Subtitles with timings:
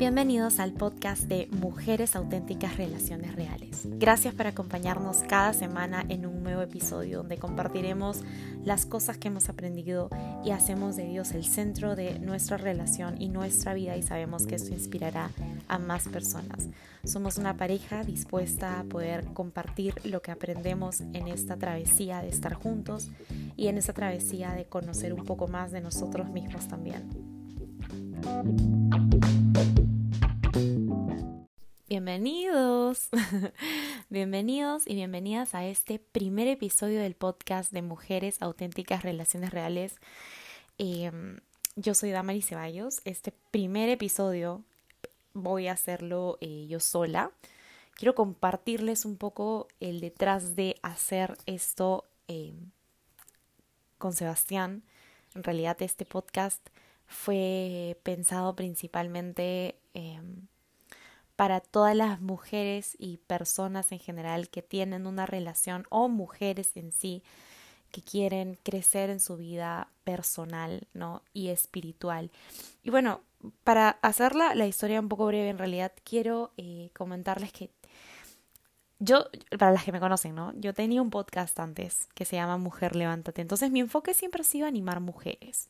[0.00, 3.82] Bienvenidos al podcast de Mujeres Auténticas Relaciones Reales.
[3.84, 8.22] Gracias por acompañarnos cada semana en un nuevo episodio donde compartiremos
[8.64, 10.08] las cosas que hemos aprendido
[10.42, 14.54] y hacemos de Dios el centro de nuestra relación y nuestra vida y sabemos que
[14.54, 15.32] esto inspirará
[15.68, 16.70] a más personas.
[17.04, 22.54] Somos una pareja dispuesta a poder compartir lo que aprendemos en esta travesía de estar
[22.54, 23.10] juntos
[23.54, 27.30] y en esta travesía de conocer un poco más de nosotros mismos también.
[31.90, 33.08] Bienvenidos,
[34.10, 39.96] bienvenidos y bienvenidas a este primer episodio del podcast de Mujeres Auténticas Relaciones Reales.
[40.78, 41.40] Em,
[41.74, 43.00] yo soy Damari Ceballos.
[43.04, 44.62] Este primer episodio
[45.34, 47.32] voy a hacerlo eh, yo sola.
[47.94, 52.70] Quiero compartirles un poco el detrás de hacer esto em,
[53.98, 54.84] con Sebastián.
[55.34, 56.64] En realidad este podcast
[57.08, 60.46] fue pensado principalmente em,
[61.40, 66.92] para todas las mujeres y personas en general que tienen una relación o mujeres en
[66.92, 67.22] sí
[67.90, 71.22] que quieren crecer en su vida personal ¿no?
[71.32, 72.30] y espiritual.
[72.82, 73.22] Y bueno,
[73.64, 77.70] para hacerla la historia un poco breve, en realidad quiero eh, comentarles que
[78.98, 79.24] yo,
[79.58, 80.52] para las que me conocen, ¿no?
[80.56, 83.40] Yo tenía un podcast antes que se llama Mujer Levántate.
[83.40, 85.68] Entonces mi enfoque siempre ha sido animar mujeres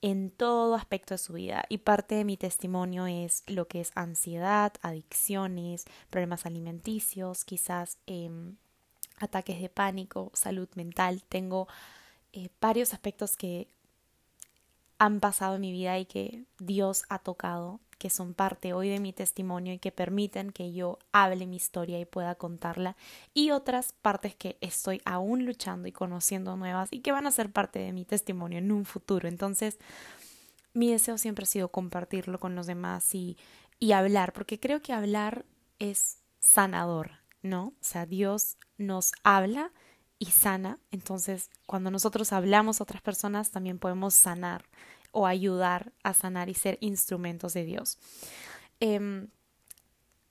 [0.00, 1.64] en todo aspecto de su vida.
[1.68, 8.56] Y parte de mi testimonio es lo que es ansiedad, adicciones, problemas alimenticios, quizás em,
[9.18, 11.22] ataques de pánico, salud mental.
[11.28, 11.68] Tengo
[12.32, 13.68] eh, varios aspectos que
[14.98, 19.00] han pasado en mi vida y que Dios ha tocado que son parte hoy de
[19.00, 22.96] mi testimonio y que permiten que yo hable mi historia y pueda contarla,
[23.34, 27.50] y otras partes que estoy aún luchando y conociendo nuevas y que van a ser
[27.52, 29.28] parte de mi testimonio en un futuro.
[29.28, 29.78] Entonces,
[30.72, 33.36] mi deseo siempre ha sido compartirlo con los demás y,
[33.78, 35.44] y hablar, porque creo que hablar
[35.78, 37.10] es sanador,
[37.42, 37.68] ¿no?
[37.68, 39.72] O sea, Dios nos habla
[40.20, 44.64] y sana, entonces cuando nosotros hablamos a otras personas también podemos sanar
[45.18, 47.98] o ayudar a sanar y ser instrumentos de Dios.
[48.78, 49.28] Em,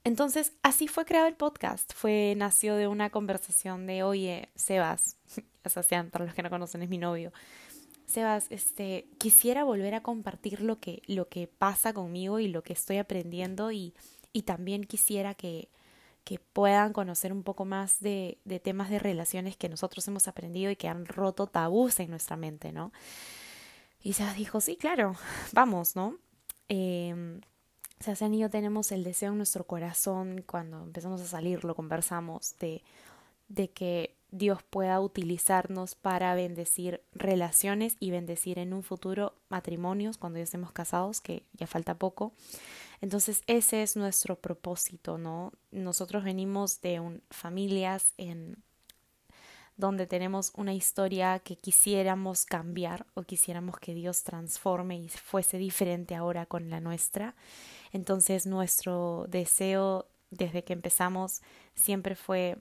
[0.05, 1.91] entonces, así fue creado el podcast.
[1.93, 5.17] Fue, nació de una conversación de, oye, Sebas,
[5.65, 7.33] Sebastián, para los que no conocen, es mi novio.
[8.05, 12.71] Sebas, este, quisiera volver a compartir lo que, lo que pasa conmigo y lo que
[12.71, 13.93] estoy aprendiendo y,
[14.31, 15.67] y también quisiera que,
[16.23, 20.71] que puedan conocer un poco más de, de temas de relaciones que nosotros hemos aprendido
[20.71, 22.93] y que han roto tabús en nuestra mente, ¿no?
[24.02, 25.16] Y se dijo, sí, claro,
[25.53, 26.18] vamos, ¿no?
[26.69, 27.40] Eh,
[28.31, 32.84] y yo tenemos el deseo en nuestro corazón, cuando empezamos a salir, lo conversamos, de,
[33.47, 40.38] de que Dios pueda utilizarnos para bendecir relaciones y bendecir en un futuro matrimonios cuando
[40.38, 42.34] ya estemos casados, que ya falta poco.
[43.02, 45.53] Entonces ese es nuestro propósito, ¿no?
[45.72, 48.58] Nosotros venimos de un, familias en
[49.77, 56.15] donde tenemos una historia que quisiéramos cambiar o quisiéramos que Dios transforme y fuese diferente
[56.15, 57.35] ahora con la nuestra.
[57.93, 61.41] Entonces nuestro deseo desde que empezamos
[61.75, 62.57] siempre fue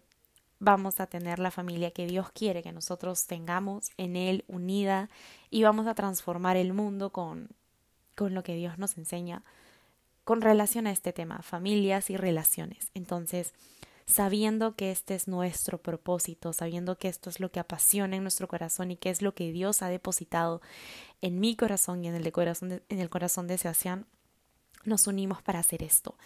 [0.58, 5.10] vamos a tener la familia que Dios quiere que nosotros tengamos en Él unida
[5.50, 7.48] y vamos a transformar el mundo con,
[8.14, 9.42] con lo que Dios nos enseña
[10.24, 12.90] con relación a este tema, familias y relaciones.
[12.94, 13.54] Entonces,
[14.06, 18.48] sabiendo que este es nuestro propósito, sabiendo que esto es lo que apasiona en nuestro
[18.48, 20.62] corazón y que es lo que Dios ha depositado
[21.20, 24.06] en mi corazón y en el, de corazón en el corazón de Sebastián,
[24.84, 26.16] nos unimos para hacer esto.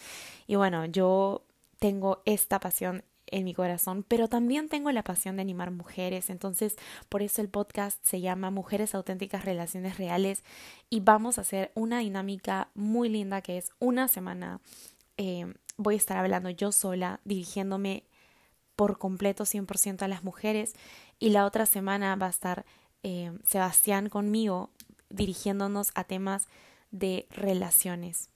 [0.47, 1.45] Y bueno, yo
[1.79, 6.31] tengo esta pasión en mi corazón, pero también tengo la pasión de animar mujeres.
[6.31, 6.77] Entonces,
[7.09, 10.45] por eso el podcast se llama Mujeres Auténticas Relaciones Reales
[10.91, 14.61] y vamos a hacer una dinámica muy linda que es una semana
[15.23, 18.05] eh, voy a estar hablando yo sola, dirigiéndome
[18.75, 20.73] por completo 100% a las mujeres
[21.19, 22.65] y la otra semana va a estar
[23.03, 24.71] eh, Sebastián conmigo
[25.11, 26.49] dirigiéndonos a temas
[26.91, 28.31] de relaciones.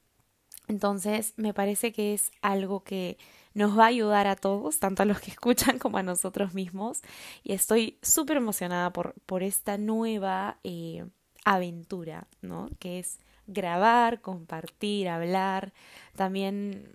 [0.69, 3.17] Entonces, me parece que es algo que
[3.55, 7.01] nos va a ayudar a todos, tanto a los que escuchan como a nosotros mismos.
[7.43, 11.07] Y estoy súper emocionada por, por esta nueva eh,
[11.47, 12.69] aventura, ¿no?
[12.79, 15.73] Que es grabar, compartir, hablar,
[16.17, 16.95] también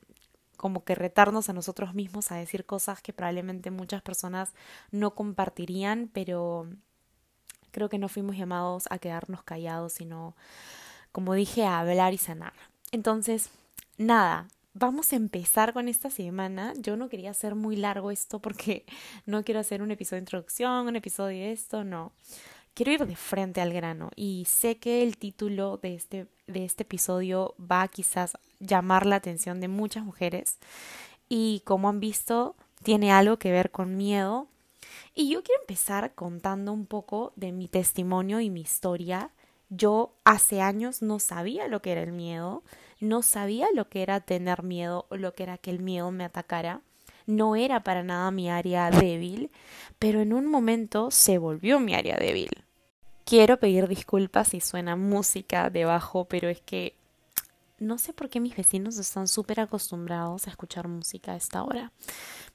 [0.58, 4.54] como que retarnos a nosotros mismos a decir cosas que probablemente muchas personas
[4.92, 6.68] no compartirían, pero
[7.72, 10.36] creo que no fuimos llamados a quedarnos callados, sino,
[11.12, 12.54] como dije, a hablar y sanar.
[12.92, 13.50] Entonces,
[13.98, 16.74] nada, vamos a empezar con esta semana.
[16.78, 18.86] Yo no quería hacer muy largo esto porque
[19.26, 22.12] no quiero hacer un episodio de introducción, un episodio de esto, no.
[22.80, 26.84] Quiero ir de frente al grano y sé que el título de este, de este
[26.84, 30.60] episodio va a quizás llamar la atención de muchas mujeres
[31.28, 34.48] y como han visto tiene algo que ver con miedo
[35.14, 39.32] y yo quiero empezar contando un poco de mi testimonio y mi historia.
[39.68, 42.64] Yo hace años no sabía lo que era el miedo,
[43.02, 46.24] no sabía lo que era tener miedo o lo que era que el miedo me
[46.24, 46.80] atacara.
[47.26, 49.52] No era para nada mi área débil,
[50.00, 52.50] pero en un momento se volvió mi área débil.
[53.30, 56.96] Quiero pedir disculpas si suena música debajo, pero es que
[57.78, 61.92] no sé por qué mis vecinos están súper acostumbrados a escuchar música a esta hora.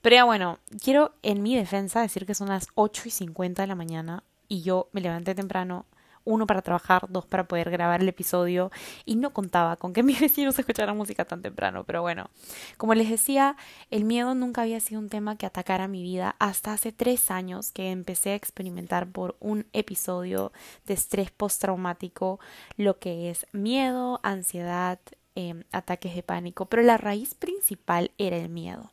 [0.03, 3.69] Pero ya bueno, quiero en mi defensa decir que son las 8 y 50 de
[3.69, 5.87] la mañana y yo me levanté temprano,
[6.25, 8.71] uno para trabajar, dos para poder grabar el episodio
[9.05, 12.31] y no contaba con que mis vecinos escucharan música tan temprano, pero bueno,
[12.77, 13.57] como les decía,
[13.91, 17.71] el miedo nunca había sido un tema que atacara mi vida hasta hace tres años
[17.71, 20.53] que empecé a experimentar por un episodio
[20.87, 22.41] de estrés postraumático,
[22.77, 24.99] lo que es miedo, ansiedad,
[25.35, 28.91] em, ataques de pánico, pero la raíz principal era el miedo.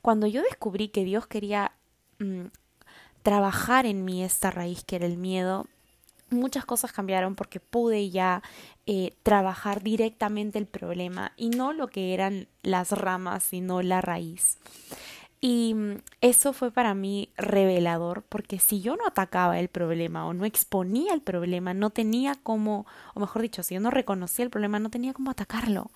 [0.00, 1.72] Cuando yo descubrí que Dios quería
[2.18, 2.46] mm,
[3.22, 5.66] trabajar en mí esta raíz que era el miedo,
[6.34, 8.42] muchas cosas cambiaron porque pude ya
[8.86, 14.58] eh, trabajar directamente el problema y no lo que eran las ramas, sino la raíz.
[15.44, 20.32] Y mm, eso fue para mí revelador, porque si yo no atacaba el problema o
[20.32, 24.50] no exponía el problema, no tenía cómo, o mejor dicho, si yo no reconocía el
[24.50, 25.90] problema, no tenía cómo atacarlo.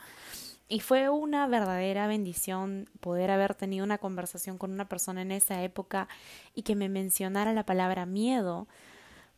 [0.68, 5.62] Y fue una verdadera bendición poder haber tenido una conversación con una persona en esa
[5.62, 6.08] época
[6.54, 8.66] y que me mencionara la palabra miedo,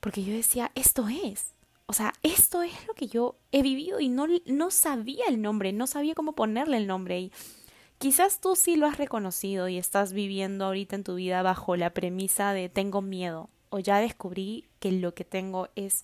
[0.01, 1.55] porque yo decía, esto es.
[1.87, 5.73] O sea, esto es lo que yo he vivido y no, no sabía el nombre,
[5.73, 7.19] no sabía cómo ponerle el nombre.
[7.19, 7.33] Y
[7.99, 11.91] quizás tú sí lo has reconocido y estás viviendo ahorita en tu vida bajo la
[11.91, 16.03] premisa de tengo miedo o ya descubrí que lo que tengo es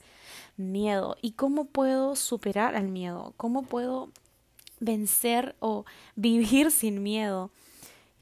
[0.57, 1.17] miedo.
[1.21, 3.35] ¿Y cómo puedo superar al miedo?
[3.37, 4.11] ¿Cómo puedo
[4.81, 5.85] vencer o
[6.17, 7.51] vivir sin miedo?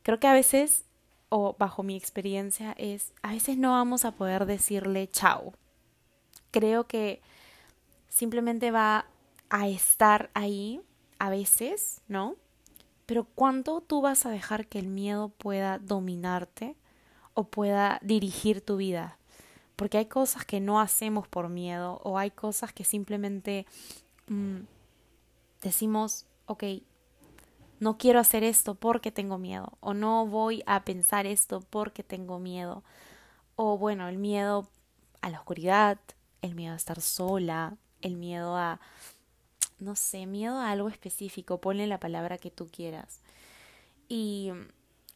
[0.02, 0.84] Creo que a veces,
[1.28, 5.54] o bajo mi experiencia, es a veces no vamos a poder decirle chao
[6.52, 7.20] creo que
[8.08, 9.06] simplemente va
[9.50, 10.81] a estar ahí
[11.19, 12.37] a veces, ¿no?
[13.06, 16.76] Pero ¿cuánto tú vas a dejar que el miedo pueda dominarte
[17.34, 19.19] o pueda dirigir tu vida?
[19.75, 23.66] Porque hay cosas que no hacemos por miedo o hay cosas que simplemente
[24.28, 24.60] mm,
[25.62, 26.64] decimos, ok,
[27.81, 32.38] no quiero hacer esto porque tengo miedo o no voy a pensar esto porque tengo
[32.38, 32.84] miedo
[33.56, 34.69] o bueno, el miedo
[35.20, 35.98] a la oscuridad,
[36.43, 38.81] el miedo a estar sola, el miedo a,
[39.79, 43.21] no sé, miedo a algo específico, ponle la palabra que tú quieras.
[44.09, 44.50] Y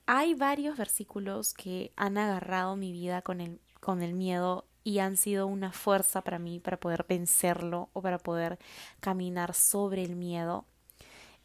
[0.07, 5.17] hay varios versículos que han agarrado mi vida con el, con el miedo y han
[5.17, 8.59] sido una fuerza para mí para poder vencerlo o para poder
[9.01, 10.65] caminar sobre el miedo.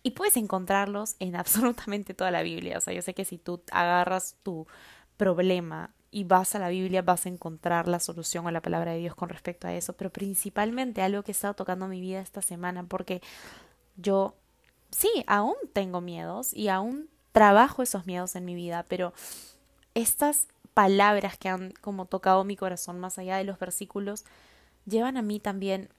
[0.04, 2.78] Y puedes encontrarlos en absolutamente toda la Biblia.
[2.78, 4.68] O sea, yo sé que si tú agarras tu
[5.18, 8.99] problema y vas a la Biblia vas a encontrar la solución a la palabra de
[8.99, 12.41] Dios con respecto a eso, pero principalmente algo que ha estado tocando mi vida esta
[12.41, 13.21] semana porque
[13.95, 14.35] yo
[14.91, 19.13] sí, aún tengo miedos y aún trabajo esos miedos en mi vida, pero
[19.93, 24.25] estas palabras que han como tocado mi corazón más allá de los versículos
[24.85, 25.89] llevan a mí también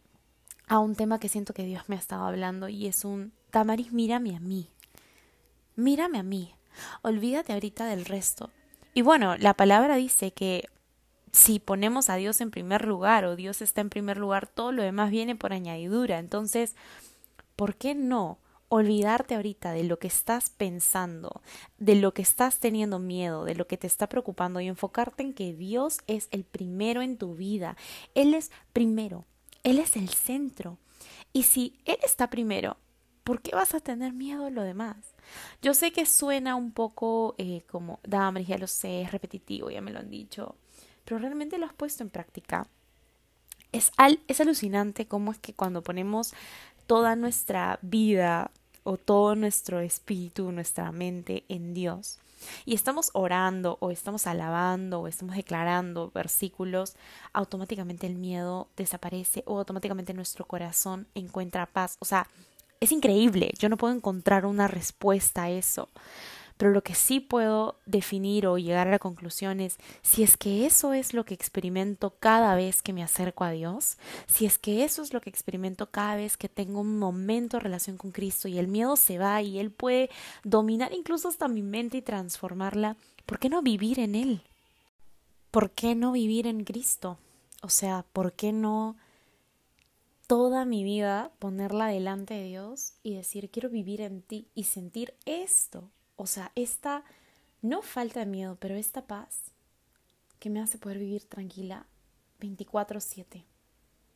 [0.69, 3.93] a un tema que siento que Dios me ha estado hablando y es un Tamaris,
[3.93, 4.69] mírame a mí.
[5.77, 6.55] Mírame a mí.
[7.03, 8.51] Olvídate ahorita del resto.
[8.95, 10.69] Y bueno, la palabra dice que
[11.33, 14.83] si ponemos a Dios en primer lugar o Dios está en primer lugar, todo lo
[14.83, 16.19] demás viene por añadidura.
[16.19, 16.75] Entonces,
[17.57, 21.43] ¿por qué no olvidarte ahorita de lo que estás pensando,
[21.79, 25.33] de lo que estás teniendo miedo, de lo que te está preocupando y enfocarte en
[25.33, 27.77] que Dios es el primero en tu vida?
[28.15, 29.25] Él es primero,
[29.63, 30.79] Él es el centro.
[31.33, 32.77] Y si Él está primero,
[33.25, 34.97] ¿por qué vas a tener miedo a lo demás?
[35.61, 39.81] Yo sé que suena un poco eh, como, dame, ya lo sé, es repetitivo, ya
[39.81, 40.57] me lo han dicho,
[41.05, 42.67] pero realmente lo has puesto en práctica.
[43.71, 46.35] Es, al, es alucinante cómo es que cuando ponemos
[46.87, 48.51] toda nuestra vida
[48.85, 52.19] o todo nuestro espíritu, nuestra mente en Dios,
[52.65, 56.97] y estamos orando o estamos alabando o estamos declarando versículos,
[57.33, 61.97] automáticamente el miedo desaparece o automáticamente nuestro corazón encuentra paz.
[62.01, 62.29] O sea,
[62.83, 65.89] es increíble, yo no puedo encontrar una respuesta a eso.
[66.57, 70.67] Pero lo que sí puedo definir o llegar a la conclusión es si es que
[70.67, 74.83] eso es lo que experimento cada vez que me acerco a Dios, si es que
[74.83, 78.49] eso es lo que experimento cada vez que tengo un momento de relación con Cristo
[78.49, 80.11] y el miedo se va y Él puede
[80.43, 82.97] dominar incluso hasta mi mente y transformarla,
[83.27, 84.43] ¿por qué no vivir en Él?
[85.53, 87.19] ¿Por qué no vivir en Cristo?
[87.63, 88.97] O sea, ¿por qué no
[90.33, 95.13] toda mi vida ponerla delante de Dios y decir, quiero vivir en ti y sentir
[95.27, 95.91] esto?
[96.17, 97.05] O sea, esta,
[97.61, 99.53] no falta de miedo, pero esta paz
[100.39, 101.85] que me hace poder vivir tranquila
[102.41, 103.45] 24/7.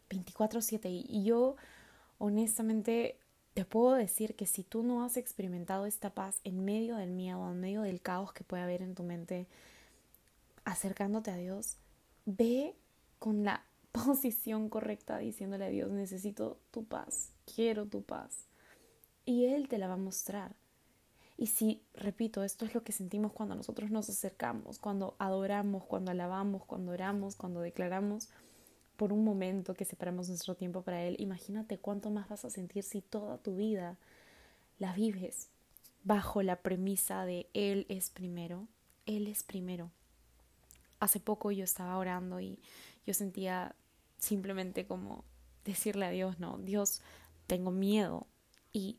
[0.08, 0.88] 24/7.
[0.88, 1.56] Y yo,
[2.16, 3.18] honestamente,
[3.52, 7.46] te puedo decir que si tú no has experimentado esta paz en medio del miedo,
[7.50, 9.48] en medio del caos que puede haber en tu mente,
[10.64, 11.76] acercándote a Dios,
[12.24, 12.74] ve
[13.18, 13.66] con la
[14.04, 18.46] posición correcta diciéndole a Dios, necesito tu paz, quiero tu paz.
[19.24, 20.54] Y Él te la va a mostrar.
[21.38, 26.10] Y si, repito, esto es lo que sentimos cuando nosotros nos acercamos, cuando adoramos, cuando
[26.10, 28.28] alabamos, cuando oramos, cuando declaramos
[28.96, 32.84] por un momento que separamos nuestro tiempo para Él, imagínate cuánto más vas a sentir
[32.84, 33.98] si toda tu vida
[34.78, 35.48] la vives
[36.04, 38.66] bajo la premisa de Él es primero,
[39.04, 39.90] Él es primero
[41.00, 42.58] hace poco yo estaba orando y
[43.06, 43.74] yo sentía
[44.18, 45.24] simplemente como
[45.64, 47.02] decirle a Dios, no, Dios,
[47.46, 48.26] tengo miedo
[48.72, 48.98] y,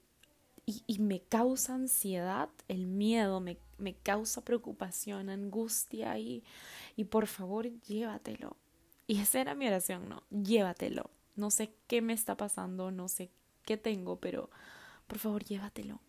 [0.66, 6.44] y, me causa ansiedad, el miedo me, me causa preocupación, angustia y,
[6.96, 8.58] y por favor llévatelo.
[9.06, 11.10] Y esa era mi oración, no, llévatelo.
[11.36, 13.30] No sé qué me está pasando, no sé
[13.64, 14.50] qué tengo, pero
[15.08, 16.02] por favor llévatelo.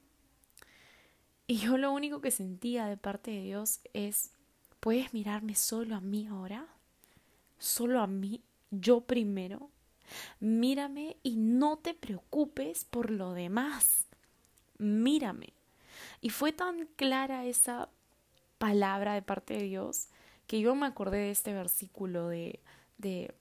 [1.47, 4.33] Y yo lo único que sentía de parte de Dios es
[4.81, 6.67] ¿Puedes mirarme solo a mí ahora?
[7.59, 9.71] Solo a mí, yo primero.
[10.41, 14.07] Mírame y no te preocupes por lo demás.
[14.79, 15.53] Mírame.
[16.21, 17.91] Y fue tan clara esa
[18.59, 20.09] palabra de parte de Dios
[20.47, 22.61] que yo me acordé de este versículo de,
[22.97, 23.35] de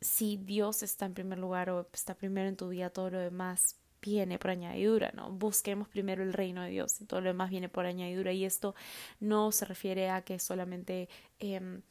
[0.00, 3.76] si Dios está en primer lugar o está primero en tu vida, todo lo demás
[4.00, 5.30] viene por añadidura, ¿no?
[5.30, 8.32] Busquemos primero el reino de Dios y todo lo demás viene por añadidura.
[8.32, 8.74] Y esto
[9.18, 11.08] no se refiere a que solamente,
[11.40, 11.82] em,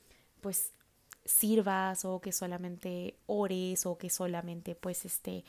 [0.41, 0.71] pues,
[1.25, 5.43] sirvas o que solamente ores o que solamente, pues, este,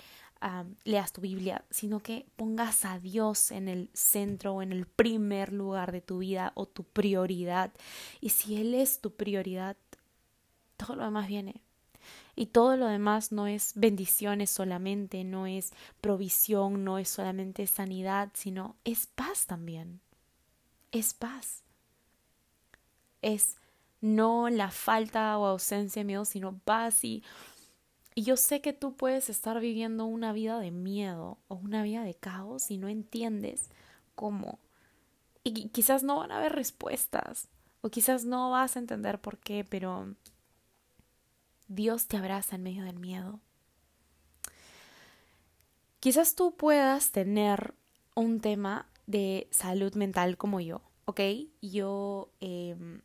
[0.84, 5.52] leas tu Biblia, sino que pongas a Dios en el centro o en el primer
[5.52, 7.72] lugar de tu vida o tu prioridad.
[8.20, 9.76] Y si Él es tu prioridad,
[10.76, 11.62] todo lo demás viene
[12.36, 18.30] y todo lo demás no es bendiciones solamente, no es provisión, no es solamente sanidad,
[18.34, 20.00] sino es paz también.
[20.92, 21.62] Es paz.
[23.22, 23.56] Es
[24.06, 27.22] no la falta o ausencia de miedo, sino paz y,
[28.14, 32.02] y yo sé que tú puedes estar viviendo una vida de miedo o una vida
[32.02, 33.70] de caos y no entiendes
[34.14, 34.58] cómo.
[35.44, 37.48] Y quizás no van a haber respuestas
[37.82, 40.14] o quizás no vas a entender por qué, pero
[41.68, 43.40] Dios te abraza en medio del miedo.
[46.00, 47.74] Quizás tú puedas tener
[48.14, 51.20] un tema de salud mental como yo, ¿ok?
[51.60, 53.02] Yo em,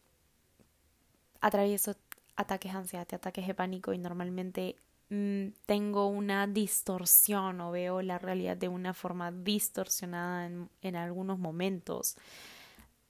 [1.41, 1.95] atravieso
[2.35, 4.75] ataques de ansiedad, ataques de pánico y normalmente
[5.09, 11.39] mm, tengo una distorsión o veo la realidad de una forma distorsionada en, en algunos
[11.39, 12.15] momentos.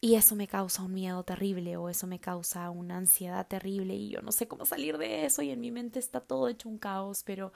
[0.04, 4.10] Y eso me causa un miedo terrible o eso me causa una ansiedad terrible y
[4.10, 6.80] yo no sé cómo salir de eso y en mi mente está todo hecho un
[6.80, 7.54] caos, pero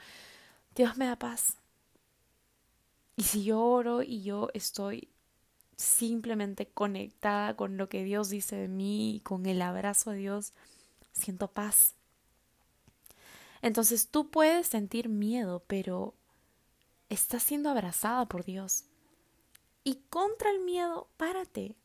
[0.75, 1.57] Dios me da paz.
[3.17, 5.09] Y si yo oro y yo estoy
[5.75, 10.53] simplemente conectada con lo que Dios dice de mí y con el abrazo de Dios,
[11.11, 11.95] siento paz.
[13.61, 16.13] Entonces tú puedes sentir miedo, pero
[17.09, 18.85] estás siendo abrazada por Dios.
[19.83, 21.75] Y contra el miedo, párate.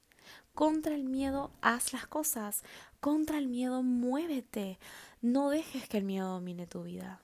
[0.54, 2.64] Contra el miedo, haz las cosas.
[3.00, 4.78] Contra el miedo, muévete.
[5.22, 7.22] No dejes que el miedo domine tu vida.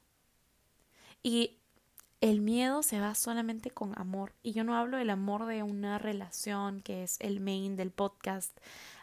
[1.23, 1.59] Y
[2.31, 4.33] el miedo se va solamente con amor.
[4.43, 8.57] Y yo no hablo del amor de una relación que es el main del podcast.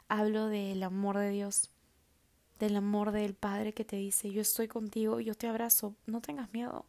[0.08, 1.70] Hablo del amor de Dios.
[2.60, 6.52] Del amor del Padre que te dice, yo estoy contigo, yo te abrazo, no tengas
[6.54, 6.86] miedo.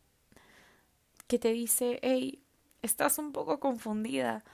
[1.26, 2.42] Que te dice, hey,
[2.82, 4.44] estás un poco confundida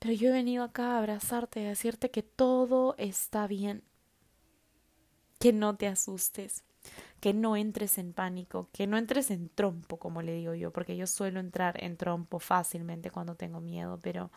[0.00, 3.84] pero yo he venido acá a abrazarte a decirte que todo está bien.
[5.38, 6.64] Que no te asustes,
[7.20, 10.96] que no entres en pánico, que no entres en trompo, como le digo yo, porque
[10.96, 14.30] yo suelo entrar en trompo fácilmente cuando tengo miedo, pero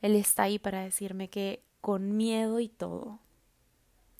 [0.00, 3.18] Él está ahí para decirme que con miedo y todo.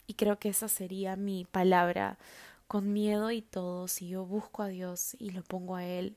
[0.06, 2.18] Y creo que esa sería mi palabra,
[2.66, 6.16] con miedo y todo, si yo busco a Dios y lo pongo a Él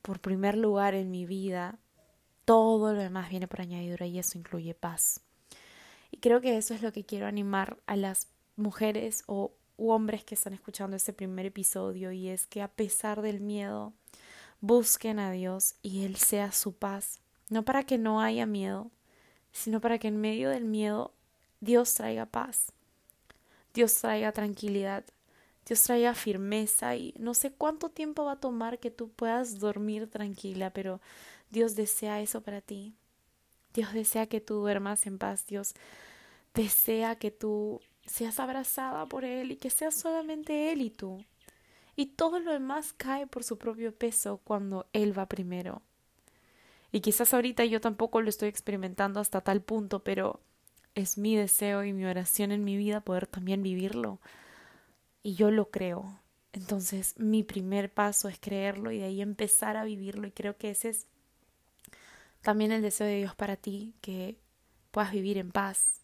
[0.00, 1.78] por primer lugar en mi vida,
[2.44, 5.20] todo lo demás viene por añadidura y eso incluye paz.
[6.10, 10.34] Y creo que eso es lo que quiero animar a las mujeres o hombres que
[10.34, 13.92] están escuchando este primer episodio y es que a pesar del miedo
[14.60, 18.90] busquen a Dios y Él sea su paz, no para que no haya miedo,
[19.52, 21.12] sino para que en medio del miedo
[21.60, 22.72] Dios traiga paz,
[23.72, 25.04] Dios traiga tranquilidad,
[25.66, 30.08] Dios traiga firmeza y no sé cuánto tiempo va a tomar que tú puedas dormir
[30.10, 31.00] tranquila, pero
[31.50, 32.94] Dios desea eso para ti.
[33.72, 35.46] Dios desea que tú duermas en paz.
[35.46, 35.74] Dios
[36.54, 41.24] desea que tú seas abrazada por Él y que seas solamente Él y tú.
[41.96, 45.82] Y todo lo demás cae por su propio peso cuando Él va primero.
[46.90, 50.40] Y quizás ahorita yo tampoco lo estoy experimentando hasta tal punto, pero
[50.94, 54.20] es mi deseo y mi oración en mi vida poder también vivirlo.
[55.22, 56.20] Y yo lo creo.
[56.52, 60.26] Entonces mi primer paso es creerlo y de ahí empezar a vivirlo.
[60.28, 61.06] Y creo que ese es
[62.42, 64.36] también el deseo de Dios para ti, que
[64.90, 66.03] puedas vivir en paz,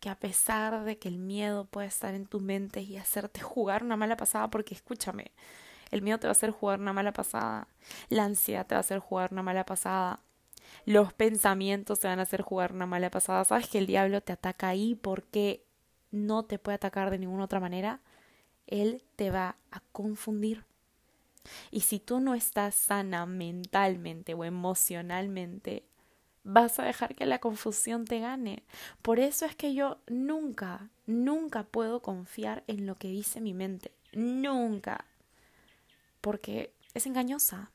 [0.00, 3.84] que a pesar de que el miedo pueda estar en tu mente y hacerte jugar
[3.84, 5.32] una mala pasada, porque escúchame,
[5.90, 7.68] el miedo te va a hacer jugar una mala pasada,
[8.08, 10.20] la ansiedad te va a hacer jugar una mala pasada,
[10.86, 13.44] los pensamientos te van a hacer jugar una mala pasada.
[13.44, 15.64] Sabes que el diablo te ataca ahí porque
[16.10, 18.00] no te puede atacar de ninguna otra manera.
[18.66, 20.64] Él te va a confundir.
[21.70, 25.84] Y si tú no estás sana mentalmente o emocionalmente,
[26.44, 28.62] vas a dejar que la confusión te gane.
[29.02, 33.92] Por eso es que yo nunca, nunca puedo confiar en lo que dice mi mente.
[34.12, 35.04] Nunca.
[36.20, 37.70] Porque es engañosa.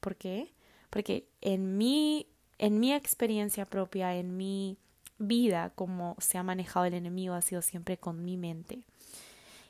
[0.00, 0.52] ¿Por qué?
[0.90, 2.26] Porque en mi,
[2.58, 4.78] en mi experiencia propia, en mi
[5.18, 8.82] vida, como se ha manejado el enemigo, ha sido siempre con mi mente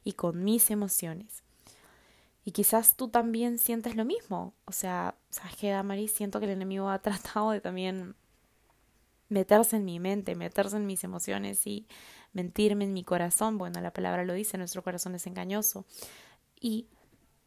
[0.04, 1.42] y con mis emociones.
[2.44, 4.54] Y quizás tú también sientes lo mismo.
[4.66, 6.12] O sea, ¿sabes qué, Damaris?
[6.12, 8.14] Siento que el enemigo ha tratado de también
[9.28, 11.86] meterse en mi mente, meterse en mis emociones y
[12.32, 13.58] mentirme en mi corazón.
[13.58, 15.84] Bueno, la palabra lo dice, nuestro corazón es engañoso.
[16.60, 16.86] Y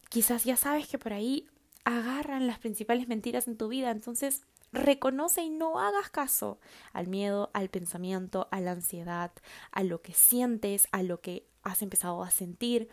[0.09, 1.47] quizás ya sabes que por ahí
[1.85, 6.59] agarran las principales mentiras en tu vida, entonces reconoce y no hagas caso
[6.93, 9.31] al miedo, al pensamiento, a la ansiedad,
[9.71, 12.89] a lo que sientes, a lo que has empezado a sentir.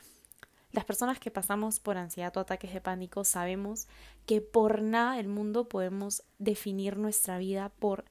[0.72, 3.88] Las personas que pasamos por ansiedad o ataques de pánico sabemos
[4.26, 8.04] que por nada del mundo podemos definir nuestra vida por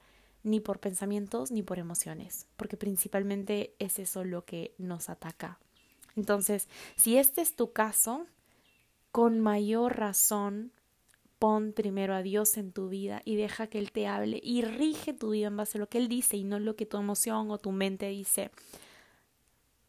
[0.45, 5.59] ni por pensamientos ni por emociones, porque principalmente es eso lo que nos ataca.
[6.15, 8.27] Entonces, si este es tu caso,
[9.11, 10.71] con mayor razón
[11.39, 15.13] pon primero a Dios en tu vida y deja que Él te hable y rige
[15.13, 17.51] tu vida en base a lo que Él dice y no lo que tu emoción
[17.51, 18.51] o tu mente dice.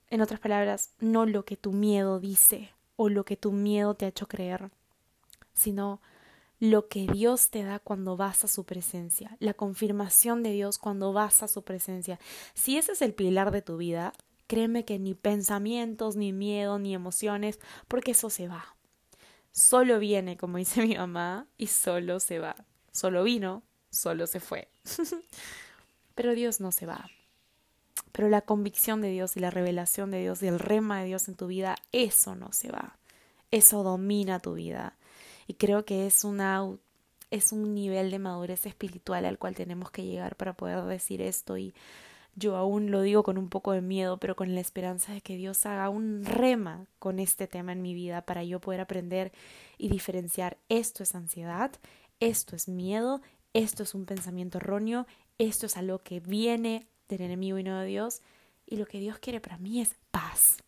[0.09, 4.07] En otras palabras, no lo que tu miedo dice o lo que tu miedo te
[4.07, 4.71] ha hecho creer,
[5.53, 6.01] sino
[6.59, 11.13] lo que Dios te da cuando vas a su presencia, la confirmación de Dios cuando
[11.13, 12.19] vas a su presencia.
[12.55, 14.13] Si ese es el pilar de tu vida,
[14.47, 18.77] créeme que ni pensamientos, ni miedo, ni emociones, porque eso se va.
[19.53, 22.57] Solo viene, como dice mi mamá, y solo se va.
[22.93, 24.69] Solo vino, solo se fue.
[26.15, 27.11] Pero Dios no se va.
[28.13, 31.29] Pero la convicción de Dios y la revelación de Dios y el rema de Dios
[31.29, 32.99] en tu vida, eso no se va.
[33.51, 34.97] Eso domina tu vida.
[35.47, 36.69] Y creo que es una
[37.31, 41.59] es un nivel de madurez espiritual al cual tenemos que llegar para poder decir esto
[41.59, 41.75] y
[42.37, 45.37] yo aún lo digo con un poco de miedo, pero con la esperanza de que
[45.37, 49.33] Dios haga un rema con este tema en mi vida para yo poder aprender
[49.79, 51.73] y diferenciar esto es ansiedad,
[52.21, 53.23] esto es miedo,
[53.55, 55.07] esto es un pensamiento erróneo,
[55.39, 58.21] esto es algo que viene del enemigo y no de Dios,
[58.67, 60.59] y lo que Dios quiere para mí es paz.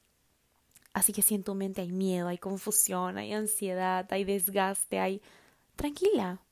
[0.98, 5.22] Así que si en tu mente hay miedo, hay confusión, hay ansiedad, hay desgaste, hay...
[5.76, 6.42] Tranquila.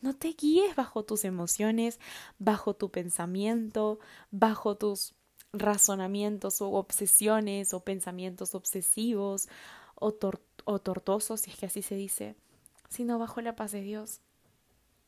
[0.00, 2.00] No te guíes bajo tus emociones,
[2.38, 3.98] bajo tu pensamiento,
[4.30, 5.12] bajo tus
[5.52, 9.50] razonamientos o obsesiones o pensamientos obsesivos
[9.94, 10.16] o,
[10.64, 12.36] o tortosos, si es que así se dice,
[12.88, 14.20] sino bajo la paz de Dios.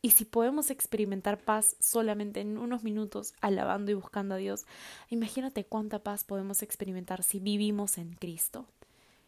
[0.04, 4.66] Y si podemos experimentar paz solamente en unos minutos alabando y buscando a Dios,
[5.10, 8.66] imagínate cuánta paz podemos experimentar si vivimos en Cristo.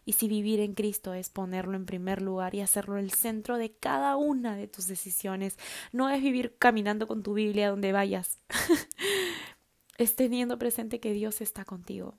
[0.04, 3.70] Y si vivir en Cristo es ponerlo en primer lugar y hacerlo el centro de
[3.70, 5.56] cada una de tus decisiones,
[5.92, 8.40] no es vivir caminando con tu Biblia donde vayas.
[9.96, 12.18] es teniendo presente que Dios está contigo,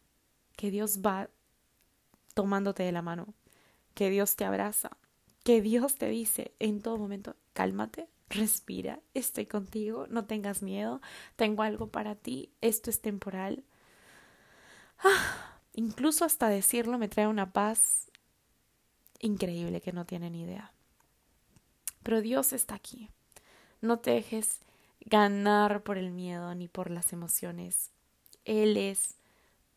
[0.56, 1.30] que Dios va
[2.34, 3.34] tomándote de la mano,
[3.94, 4.92] que Dios te abraza,
[5.44, 11.02] que Dios te dice en todo momento, cálmate, respira, estoy contigo, no tengas miedo,
[11.36, 13.64] tengo algo para ti, esto es temporal.
[15.00, 18.10] Ah, incluso hasta decirlo me trae una paz
[19.20, 20.72] increíble que no tienen idea.
[22.04, 23.10] Pero Dios está aquí.
[23.82, 24.60] No te dejes
[25.02, 27.92] ganar por el miedo ni por las emociones.
[28.46, 29.16] Él es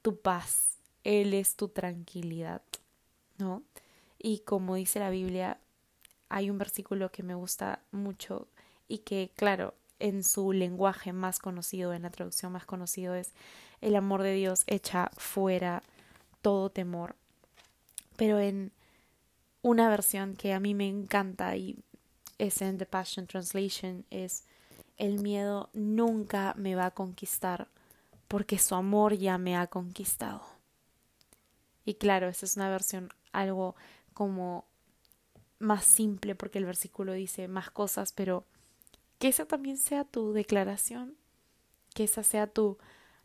[0.02, 2.62] tu paz, Él es tu tranquilidad,
[3.38, 3.62] ¿no?
[4.18, 5.58] Y como dice la Biblia,
[6.28, 8.48] hay un versículo que me gusta mucho
[8.86, 13.32] y que, claro, en su lenguaje más conocido, en la traducción más conocido, es
[13.80, 15.82] el amor de Dios echa fuera
[16.42, 17.16] todo temor.
[18.16, 18.72] pero en
[19.62, 21.76] una versión que a mí me encanta y
[22.38, 24.44] es en The Passion Translation es
[24.96, 27.68] el miedo nunca me va a conquistar
[28.28, 30.42] porque su amor ya me ha conquistado.
[31.84, 33.74] Y claro, esa es una versión algo
[34.14, 34.64] como
[35.58, 38.44] más simple porque el versículo dice más cosas, pero
[39.18, 41.14] que esa también sea tu declaración,
[41.94, 42.78] que esa sea tu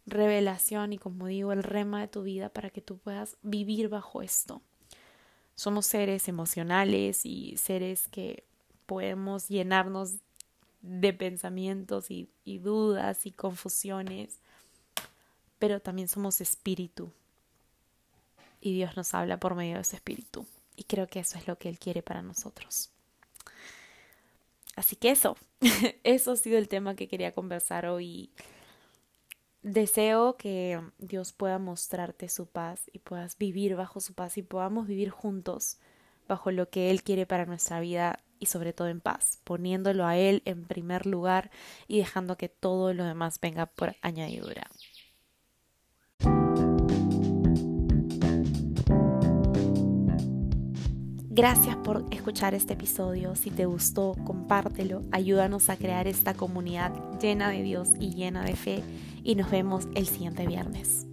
[0.05, 4.21] revelación y como digo, el rema de tu vida para que tú puedas vivir bajo
[4.21, 4.61] esto.
[5.55, 8.43] Somos seres emocionales y seres que
[8.85, 10.15] podemos llenarnos
[10.81, 14.39] de pensamientos y, y dudas y confusiones,
[15.59, 17.11] pero también somos espíritu
[18.59, 20.45] y Dios nos habla por medio de ese espíritu.
[20.75, 22.91] Y creo que eso es lo que Él quiere para nosotros.
[24.75, 25.37] Así que eso,
[26.03, 28.31] eso ha sido el tema que quería conversar hoy.
[29.61, 34.87] Deseo que Dios pueda mostrarte su paz y puedas vivir bajo su paz y podamos
[34.87, 35.77] vivir juntos
[36.27, 40.17] bajo lo que Él quiere para nuestra vida y sobre todo en paz, poniéndolo a
[40.17, 41.49] Él en primer lugar
[41.87, 44.69] y dejando que todo lo demás venga por añadidura.
[51.35, 53.35] Gracias por escuchar este episodio.
[53.35, 55.01] Si te gustó, compártelo.
[55.11, 58.83] Ayúdanos a crear esta comunidad llena de Dios y llena de fe.
[59.23, 61.07] Y nos vemos el siguiente viernes.